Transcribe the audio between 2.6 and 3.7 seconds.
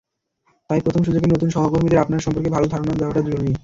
ধারণা দেওয়াটা খুবই জরুরি।